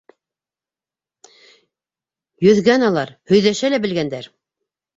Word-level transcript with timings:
Йөҙгән 2.47 2.89
алар! 2.89 3.15
һөйҙәшә 3.35 3.73
лә 3.77 3.83
белгәндәр! 3.87 4.35